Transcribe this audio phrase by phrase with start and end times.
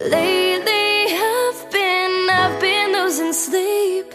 [0.00, 4.10] Lately, I've been, I've been losing sleep,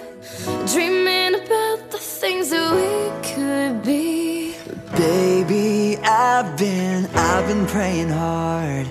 [0.68, 4.56] dreaming about the things that we could be.
[4.98, 8.88] Baby, I've been, I've been praying hard.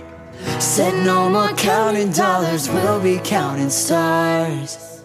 [0.61, 5.03] Said no more counting dollars, we'll be counting stars.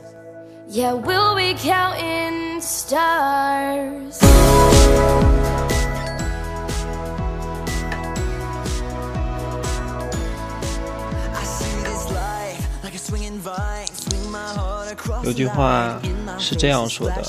[0.70, 4.03] Yeah, we'll be counting stars.
[15.24, 16.00] 有句话
[16.38, 17.24] 是这样说的：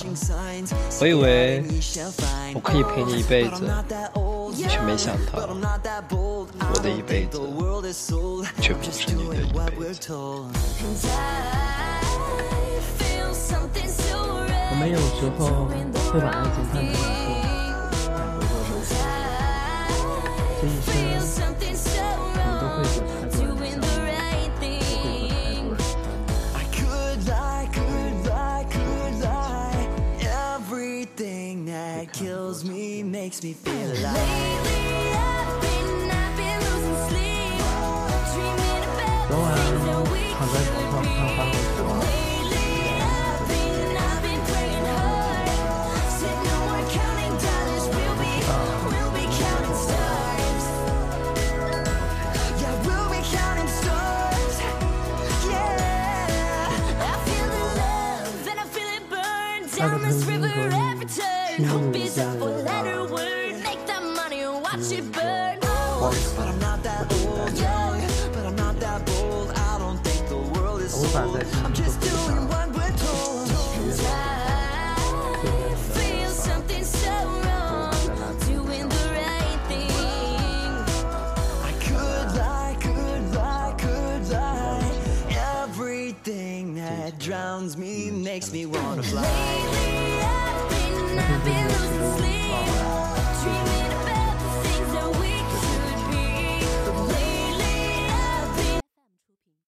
[1.01, 1.65] 我以为
[2.55, 3.65] 我可以陪你一辈子，
[4.69, 5.49] 却没想到
[6.73, 7.41] 我的一辈子
[8.61, 10.13] 却不是你的一辈子。
[10.15, 12.01] And I
[12.99, 14.19] feel something so
[14.71, 15.03] 我们有时
[15.39, 15.41] 候
[16.13, 16.99] 会把爱情看成是
[20.61, 21.04] 这一 feel 生
[31.85, 34.17] that kills me makes me feel alive.
[34.17, 37.61] Lately, I've been, I've been losing sleep,
[38.33, 41.85] dreaming about the things that we could be.
[42.09, 42.73] Lately,
[43.05, 46.09] I've been, I've been praying hard.
[46.19, 48.33] Said no more counting dollars, we'll be,
[48.89, 50.65] we'll be counting stars.
[52.61, 54.55] Yeah, we'll be counting stars.
[55.51, 61.34] Yeah, I feel the love and I feel it burn down this river every time.
[61.63, 63.63] Hope is a four-letter word.
[63.63, 65.59] Make that money and watch it burn.
[65.63, 68.01] Oh, but I'm not that old, young,
[68.33, 69.53] but I'm not that bold.
[69.53, 71.37] I don't think the world is sold.
[71.65, 73.49] I'm just doing what we're told.
[74.05, 77.95] I feel something so wrong,
[78.41, 79.93] doing the right thing.
[81.63, 84.93] I could lie, could lie, could lie.
[85.63, 90.04] Everything that drowns me makes me wanna fly.
[91.19, 92.51] I've been, losing sleep,
[93.43, 93.94] dreaming